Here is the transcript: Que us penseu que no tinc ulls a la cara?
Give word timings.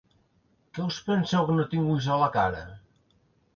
Que 0.77 0.85
us 0.91 0.97
penseu 1.09 1.45
que 1.51 1.59
no 1.59 1.67
tinc 1.75 1.93
ulls 1.93 2.09
a 2.17 2.19
la 2.25 2.33
cara? 2.39 2.65